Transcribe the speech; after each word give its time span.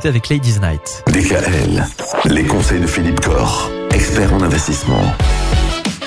C'est 0.00 0.10
avec 0.10 0.28
Ladies 0.28 0.60
Night. 0.60 1.02
DKL, 1.08 1.84
les 2.26 2.44
conseils 2.44 2.78
de 2.78 2.86
Philippe 2.86 3.18
Corr, 3.18 3.68
expert 3.90 4.32
en 4.32 4.40
investissement. 4.42 5.02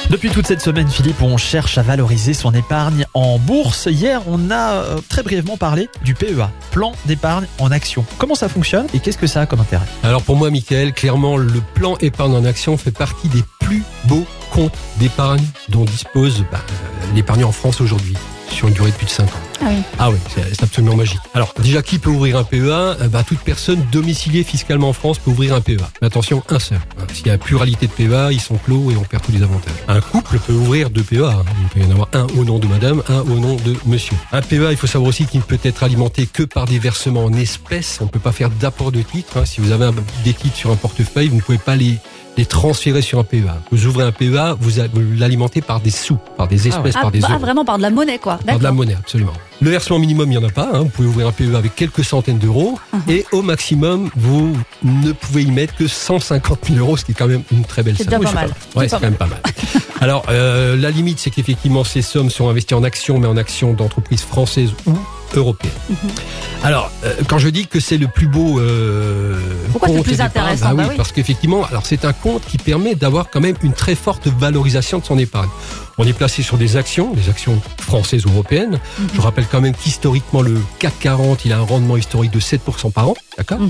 Depuis 0.10 0.30
toute 0.30 0.48
cette 0.48 0.62
semaine, 0.62 0.88
Philippe, 0.88 1.22
on 1.22 1.36
cherche 1.36 1.78
à 1.78 1.82
valoriser 1.82 2.34
son 2.34 2.54
épargne 2.54 3.06
en 3.14 3.38
bourse. 3.38 3.90
Hier, 3.92 4.22
on 4.28 4.50
a 4.50 4.76
euh, 4.76 5.02
très 5.10 5.24
brièvement 5.24 5.58
parlé 5.58 5.90
du 6.06 6.14
PEA, 6.14 6.50
plan 6.72 6.94
d'épargne 7.06 7.48
en 7.60 7.70
action. 7.70 8.06
Comment 8.18 8.36
ça 8.36 8.48
fonctionne 8.48 8.88
et 8.94 9.02
qu'est-ce 9.02 9.18
que 9.18 9.28
ça 9.28 9.42
a 9.42 9.46
comme 9.46 9.60
intérêt? 9.60 9.88
Alors 10.04 10.24
pour 10.24 10.38
moi, 10.38 10.50
Michael, 10.52 10.94
clairement, 10.94 11.36
le 11.36 11.60
plan 11.74 11.98
épargne 12.00 12.34
en 12.34 12.46
action 12.46 12.78
fait 12.78 12.92
partie 12.92 13.28
des 13.28 13.44
plus 13.60 13.84
beaux 14.06 14.26
comptes 14.52 14.78
d'épargne 15.00 15.44
dont 15.68 15.84
dispose 15.84 16.46
bah, 16.50 16.60
euh, 16.62 17.14
l'épargne 17.14 17.44
en 17.44 17.52
France 17.52 17.82
aujourd'hui 17.82 18.16
sur 18.50 18.70
une 18.70 18.74
durée 18.74 18.92
de 18.92 18.96
plus 18.96 19.08
de 19.08 19.12
5 19.12 19.26
ans. 19.26 19.51
Ah 19.64 19.68
oui. 19.70 19.76
Ah 20.00 20.10
oui, 20.12 20.18
c'est 20.34 20.64
absolument 20.64 20.96
magique. 20.96 21.20
Alors 21.34 21.54
déjà, 21.62 21.82
qui 21.82 22.00
peut 22.00 22.10
ouvrir 22.10 22.38
un 22.38 22.44
PEA 22.44 22.58
Euh, 23.02 23.08
bah, 23.08 23.24
Toute 23.26 23.40
personne 23.40 23.82
domiciliée 23.92 24.44
fiscalement 24.44 24.90
en 24.90 24.94
France 24.94 25.20
peut 25.20 25.32
ouvrir 25.32 25.54
un 25.56 25.62
PEA. 25.62 25.78
Mais 26.02 26.08
attention, 26.08 26.44
un 26.50 26.60
seul. 26.60 26.80
Hein, 27.00 27.04
S'il 27.14 27.28
y 27.28 27.30
a 27.30 27.38
pluralité 27.38 27.88
de 27.88 27.92
PEA, 27.92 28.32
ils 28.32 28.40
sont 28.42 28.56
clos 28.58 28.92
et 28.92 28.96
on 28.96 29.04
perd 29.04 29.24
tous 29.24 29.32
les 29.32 29.44
avantages. 29.44 29.74
Un 29.88 30.02
couple 30.02 30.40
peut 30.40 30.54
ouvrir 30.54 30.90
deux 30.90 31.04
PEA. 31.04 31.26
hein. 31.26 31.44
Il 31.62 31.68
peut 31.70 31.80
y 31.86 31.88
en 31.90 31.92
avoir 31.92 32.08
un 32.14 32.28
au 32.38 32.44
nom 32.44 32.60
de 32.60 32.68
madame, 32.68 33.04
un 33.10 33.20
au 33.22 33.38
nom 33.40 33.56
de 33.56 33.76
monsieur. 33.86 34.16
Un 34.32 34.42
PEA, 34.42 34.72
il 34.72 34.78
faut 34.78 34.88
savoir 34.88 35.10
aussi 35.10 35.26
qu'il 35.26 35.40
ne 35.40 35.46
peut 35.46 35.60
être 35.64 35.84
alimenté 35.84 36.26
que 36.26 36.44
par 36.44 36.66
des 36.66 36.80
versements 36.80 37.26
en 37.26 37.34
espèces. 37.34 38.00
On 38.02 38.06
ne 38.06 38.10
peut 38.10 38.20
pas 38.20 38.32
faire 38.32 38.50
d'apport 38.50 38.92
de 38.92 39.02
titres. 39.02 39.38
hein. 39.38 39.46
Si 39.46 39.62
vous 39.62 39.72
avez 39.72 39.86
un- 39.86 39.94
des 40.24 40.34
titres 40.34 40.56
sur 40.58 40.72
un 40.72 40.76
portefeuille, 40.76 41.28
vous 41.30 41.36
ne 41.38 41.42
pouvez 41.42 41.58
pas 41.60 41.76
les 41.76 41.98
les 42.38 42.46
transférer 42.46 43.02
sur 43.02 43.20
un 43.20 43.26
PEA. 43.26 43.58
Vous 43.74 43.88
ouvrez 43.88 44.06
un 44.06 44.14
PEA, 44.14 44.56
vous 44.58 44.72
l'alimentez 45.18 45.60
par 45.62 45.82
des 45.82 45.92
sous, 45.92 46.18
par 46.38 46.48
des 46.48 46.70
espèces, 46.70 46.96
Ah, 46.98 47.02
par 47.02 47.12
des 47.12 47.20
bah, 47.20 47.28
euros. 47.32 47.40
vraiment 47.40 47.66
par 47.66 47.76
de 47.78 47.82
la 47.82 47.90
monnaie, 47.90 48.20
quoi. 48.20 48.40
Par 48.46 48.58
de 48.58 48.64
la 48.64 48.72
monnaie, 48.72 48.96
absolument. 48.98 49.34
Le 49.62 49.70
versement 49.70 50.00
minimum, 50.00 50.32
il 50.32 50.38
n'y 50.38 50.44
en 50.44 50.48
a 50.48 50.52
pas. 50.52 50.70
hein. 50.74 50.80
Vous 50.80 50.90
pouvez 50.90 51.08
ouvrir 51.08 51.28
un 51.28 51.32
PEA 51.32 51.56
avec 51.56 51.76
quelques 51.76 52.04
centaines 52.04 52.40
d'euros. 52.40 52.80
Uh-huh. 52.96 53.12
Et 53.12 53.26
au 53.32 53.42
maximum, 53.44 54.10
vous 54.16 54.56
ne 54.84 55.12
pouvez 55.12 55.44
y 55.44 55.52
mettre 55.52 55.76
que 55.76 55.88
150 55.88 56.60
000 56.68 56.80
euros, 56.80 56.98
ce 56.98 57.06
qui 57.06 57.12
est 57.12 57.16
quand 57.16 57.28
même 57.28 57.44
une 57.52 57.64
très 57.64 57.84
belle 57.84 57.96
somme. 57.96 58.08
déjà 58.08 58.18
Oui, 58.18 58.24
pas 58.26 58.30
c'est 58.32 58.36
mal. 58.36 58.54
Ouais, 58.76 58.90
C'est 58.90 58.96
quand 58.96 59.02
même 59.02 59.14
pas 59.16 59.28
mal. 59.28 59.40
Alors, 60.02 60.24
euh, 60.30 60.76
la 60.76 60.90
limite, 60.90 61.20
c'est 61.20 61.30
qu'effectivement, 61.30 61.84
ces 61.84 62.02
sommes 62.02 62.32
sont 62.32 62.50
investies 62.50 62.74
en 62.74 62.84
actions, 62.84 63.20
mais 63.20 63.28
en 63.28 63.38
actions 63.38 63.74
d'entreprises 63.74 64.22
françaises 64.24 64.72
ou 64.88 64.94
Mm-hmm. 65.34 66.64
Alors, 66.64 66.92
euh, 67.04 67.14
quand 67.28 67.40
je 67.40 67.50
dis 67.50 67.66
que 67.68 67.80
c'est 67.80 67.98
le 67.98 68.08
plus 68.08 68.28
beau 68.28 68.60
euh, 68.60 69.40
Pourquoi 69.72 69.88
c'est 69.88 69.94
le 69.94 70.00
compte 70.00 70.08
plus 70.08 70.22
intéressant 70.22 70.66
bah 70.68 70.72
oui, 70.74 70.78
Bah 70.84 70.88
oui. 70.92 70.98
parce 70.98 71.12
qu'effectivement, 71.12 71.64
alors 71.66 71.86
c'est 71.86 72.06
un 72.06 72.14
compte 72.14 72.44
qui 72.46 72.58
permet 72.58 72.94
d'avoir 72.96 73.30
quand 73.32 73.42
même 73.42 73.56
une 73.64 73.74
très 73.74 73.96
forte 73.96 74.28
valorisation 74.28 75.00
de 75.00 75.06
son 75.06 75.18
épargne. 75.18 75.50
On 75.98 76.06
est 76.06 76.14
placé 76.14 76.44
sur 76.44 76.58
des 76.58 76.78
actions, 76.78 77.14
des 77.14 77.30
actions 77.30 77.60
françaises 77.80 78.26
ou 78.26 78.30
européennes. 78.30 78.80
Mhm. 79.00 79.08
Je 79.16 79.22
rappelle 79.22 79.46
quand 79.52 79.62
même 79.62 79.74
qu'historiquement, 79.74 80.42
le 80.42 80.60
CAC 80.80 80.94
40, 81.00 81.46
il 81.46 81.54
a 81.54 81.58
un 81.58 81.62
rendement 81.64 81.98
historique 81.98 82.32
de 82.32 82.40
7% 82.40 82.92
par 82.92 83.10
an. 83.10 83.16
D'accord 83.38 83.60
Mhm. 83.60 83.70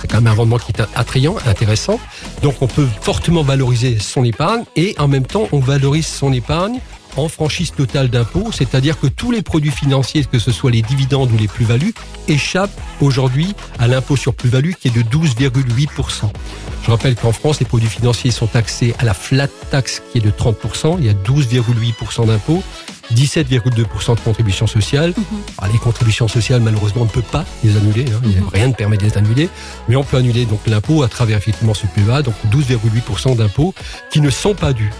C'est 0.00 0.08
quand 0.08 0.20
même 0.20 0.32
un 0.32 0.36
rendement 0.36 0.58
qui 0.58 0.72
est 0.72 0.82
attrayant, 0.96 1.36
intéressant. 1.46 2.00
Donc 2.42 2.56
on 2.60 2.66
peut 2.66 2.88
fortement 3.00 3.42
valoriser 3.42 3.98
son 4.00 4.24
épargne 4.24 4.64
et 4.76 4.94
en 4.98 5.06
même 5.08 5.26
temps, 5.26 5.48
on 5.52 5.60
valorise 5.60 6.06
son 6.06 6.32
épargne 6.32 6.78
en 7.16 7.28
franchise 7.28 7.72
totale 7.72 8.08
d'impôt, 8.08 8.50
c'est-à-dire 8.52 8.98
que 8.98 9.06
tous 9.06 9.30
les 9.30 9.42
produits 9.42 9.70
financiers, 9.70 10.24
que 10.24 10.38
ce 10.38 10.52
soit 10.52 10.70
les 10.70 10.82
dividendes 10.82 11.30
ou 11.32 11.36
les 11.36 11.48
plus-values, 11.48 11.94
échappent 12.28 12.78
aujourd'hui 13.00 13.54
à 13.78 13.88
l'impôt 13.88 14.16
sur 14.16 14.34
plus-value 14.34 14.72
qui 14.80 14.88
est 14.88 14.90
de 14.90 15.02
12,8%. 15.02 16.30
Je 16.84 16.90
rappelle 16.90 17.14
qu'en 17.14 17.32
France, 17.32 17.60
les 17.60 17.66
produits 17.66 17.88
financiers 17.88 18.30
sont 18.30 18.46
taxés 18.46 18.94
à 18.98 19.04
la 19.04 19.14
flat 19.14 19.48
tax 19.70 20.02
qui 20.10 20.18
est 20.18 20.20
de 20.20 20.30
30%, 20.30 20.96
il 20.98 21.06
y 21.06 21.08
a 21.08 21.12
12,8% 21.12 22.26
d'impôt, 22.26 22.62
17,2% 23.14 24.14
de 24.16 24.20
contribution 24.20 24.66
sociale. 24.66 25.14
Alors, 25.58 25.72
les 25.72 25.78
contributions 25.78 26.28
sociales, 26.28 26.60
malheureusement, 26.60 27.02
on 27.02 27.06
ne 27.06 27.10
peut 27.10 27.22
pas 27.22 27.44
les 27.62 27.76
annuler, 27.76 28.04
hein, 28.10 28.20
a 28.46 28.50
rien 28.50 28.68
ne 28.68 28.72
permet 28.72 28.96
de 28.96 29.04
les 29.04 29.16
annuler, 29.18 29.48
mais 29.88 29.96
on 29.96 30.04
peut 30.04 30.16
annuler 30.16 30.46
donc 30.46 30.60
l'impôt 30.66 31.02
à 31.02 31.08
travers 31.08 31.38
effectivement 31.38 31.74
ce 31.74 31.86
PEA, 31.86 32.22
donc 32.22 32.34
12,8% 32.50 33.36
d'impôts 33.36 33.74
qui 34.10 34.20
ne 34.20 34.30
sont 34.30 34.54
pas 34.54 34.72
dus. 34.72 34.90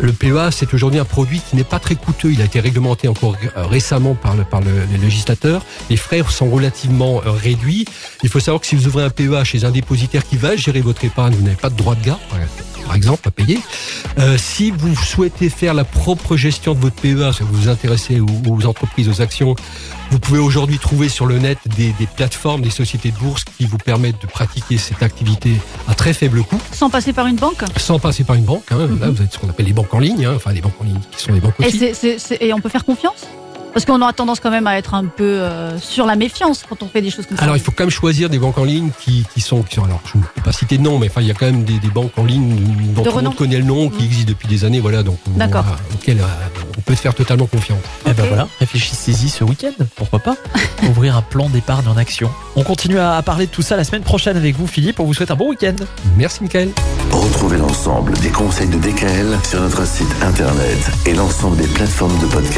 Le 0.00 0.12
PEA, 0.12 0.50
c'est 0.50 0.72
aujourd'hui 0.74 0.98
un 0.98 1.04
produit 1.04 1.40
qui 1.40 1.56
n'est 1.56 1.64
pas 1.64 1.78
très 1.78 1.94
coûteux. 1.94 2.32
Il 2.32 2.40
a 2.42 2.44
été 2.44 2.60
réglementé 2.60 3.08
encore 3.08 3.36
euh, 3.56 3.66
récemment 3.66 4.14
par 4.14 4.36
le, 4.36 4.44
par 4.44 4.60
le, 4.60 4.70
législateur. 5.00 5.64
Les 5.90 5.96
frais 5.96 6.22
sont 6.28 6.50
relativement 6.50 7.22
euh, 7.24 7.30
réduits. 7.30 7.86
Il 8.22 8.28
faut 8.28 8.40
savoir 8.40 8.60
que 8.60 8.66
si 8.66 8.74
vous 8.74 8.86
ouvrez 8.86 9.04
un 9.04 9.10
PEA 9.10 9.44
chez 9.44 9.64
un 9.64 9.70
dépositaire 9.70 10.24
qui 10.24 10.36
va 10.36 10.56
gérer 10.56 10.80
votre 10.80 11.04
épargne, 11.04 11.34
vous 11.34 11.42
n'avez 11.42 11.56
pas 11.56 11.70
de 11.70 11.76
droit 11.76 11.94
de 11.94 12.04
garde, 12.04 12.20
par- 12.92 12.96
exemple, 12.96 13.28
à 13.28 13.30
payer. 13.30 13.58
Euh, 14.18 14.36
si 14.38 14.70
vous 14.70 14.94
souhaitez 14.94 15.48
faire 15.48 15.74
la 15.74 15.84
propre 15.84 16.36
gestion 16.36 16.74
de 16.74 16.80
votre 16.80 16.96
PEA, 16.96 17.32
si 17.32 17.42
vous 17.42 17.52
vous 17.52 17.68
intéressez 17.68 18.20
aux, 18.20 18.26
aux 18.48 18.66
entreprises, 18.66 19.08
aux 19.08 19.20
actions, 19.20 19.54
vous 20.10 20.18
pouvez 20.18 20.38
aujourd'hui 20.38 20.78
trouver 20.78 21.08
sur 21.08 21.26
le 21.26 21.38
net 21.38 21.58
des, 21.76 21.92
des 21.98 22.06
plateformes, 22.06 22.62
des 22.62 22.70
sociétés 22.70 23.10
de 23.10 23.16
bourse 23.18 23.44
qui 23.44 23.64
vous 23.64 23.78
permettent 23.78 24.20
de 24.20 24.26
pratiquer 24.26 24.76
cette 24.78 25.02
activité 25.02 25.52
à 25.88 25.94
très 25.94 26.12
faible 26.12 26.42
coût 26.42 26.60
Sans 26.72 26.90
passer 26.90 27.12
par 27.12 27.26
une 27.26 27.36
banque 27.36 27.62
sans 27.78 27.98
passer 27.98 28.24
par 28.24 28.36
une 28.36 28.44
banque. 28.44 28.64
Hein. 28.70 28.78
Là, 28.78 28.86
vous 28.86 29.20
avez 29.20 29.28
ce 29.30 29.38
qu'on 29.38 29.48
appelle 29.48 29.66
les 29.66 29.72
banques 29.72 29.92
en 29.94 29.98
ligne, 29.98 30.24
hein. 30.24 30.34
enfin 30.36 30.52
les 30.52 30.60
banques 30.60 30.80
en 30.80 30.84
ligne 30.84 31.00
qui 31.16 31.22
sont 31.22 31.32
les 31.32 31.40
banques 31.40 31.54
et, 31.60 31.66
aussi. 31.66 32.34
et 32.40 32.52
on 32.52 32.60
peut 32.60 32.68
faire 32.68 32.84
confiance? 32.84 33.26
Parce 33.72 33.84
qu'on 33.86 34.00
aura 34.02 34.12
tendance 34.12 34.38
quand 34.40 34.50
même 34.50 34.66
à 34.66 34.76
être 34.76 34.94
un 34.94 35.04
peu 35.06 35.24
euh, 35.24 35.78
sur 35.78 36.06
la 36.06 36.14
méfiance 36.16 36.62
quand 36.68 36.82
on 36.82 36.88
fait 36.88 37.00
des 37.00 37.10
choses 37.10 37.26
comme 37.26 37.36
ça. 37.38 37.42
Alors 37.44 37.56
il 37.56 37.62
faut 37.62 37.72
quand 37.72 37.84
même 37.84 37.90
choisir 37.90 38.28
des 38.28 38.38
banques 38.38 38.58
en 38.58 38.64
ligne 38.64 38.90
qui, 39.00 39.24
qui 39.32 39.40
sont, 39.40 39.62
qui 39.62 39.76
sont 39.76 39.84
alors 39.84 40.00
je 40.12 40.18
ne 40.18 40.22
peux 40.22 40.42
pas 40.42 40.52
citer 40.52 40.76
de 40.78 40.82
nom, 40.82 40.98
mais 40.98 41.08
enfin 41.08 41.20
il 41.22 41.26
y 41.28 41.30
a 41.30 41.34
quand 41.34 41.46
même 41.46 41.64
des, 41.64 41.78
des 41.78 41.88
banques 41.88 42.12
en 42.18 42.24
ligne 42.24 42.54
dont 42.94 43.04
monde 43.22 43.34
connaît 43.36 43.56
le 43.58 43.64
nom, 43.64 43.88
qui 43.88 44.02
Mm. 44.02 44.06
existent 44.06 44.28
depuis 44.28 44.48
des 44.48 44.64
années, 44.64 44.80
voilà, 44.80 45.02
donc 45.02 45.18
on- 45.32 45.38
D'accord. 45.38 45.62
voilà, 45.62 45.78
auquel 45.94 46.18
euh, 46.18 46.24
on 46.76 46.80
peut 46.82 46.94
se 46.94 47.00
faire 47.00 47.14
totalement 47.14 47.46
confiance. 47.46 47.78
Eh 48.06 48.12
ben 48.12 48.24
voilà, 48.26 48.46
réfléchissez-y 48.60 49.28
ce 49.28 49.44
week-end, 49.44 49.72
pourquoi 49.96 50.18
pas 50.18 50.34
Ouvrir 50.88 51.16
un 51.16 51.22
plan 51.22 51.48
d'épargne 51.48 51.86
en 51.88 51.96
action. 51.96 52.30
On 52.56 52.62
continue 52.64 52.98
à 52.98 53.16
à 53.16 53.22
parler 53.22 53.46
de 53.46 53.50
tout 53.50 53.62
ça 53.62 53.76
la 53.76 53.84
semaine 53.84 54.02
prochaine 54.02 54.36
avec 54.36 54.56
vous 54.56 54.66
Philippe, 54.66 54.98
on 55.00 55.04
vous 55.04 55.14
souhaite 55.14 55.30
un 55.30 55.36
bon 55.36 55.48
week-end. 55.50 55.76
Merci 56.16 56.42
Michael. 56.42 56.70
Retrouvez 57.10 57.58
l'ensemble 57.58 58.12
des 58.18 58.30
conseils 58.30 58.68
de 58.68 58.76
DKL 58.78 59.38
sur 59.48 59.60
notre 59.60 59.86
site 59.86 60.08
internet 60.22 60.78
et 61.06 61.14
l'ensemble 61.14 61.56
des 61.56 61.66
plateformes 61.68 62.18
de 62.20 62.26
podcast. 62.26 62.50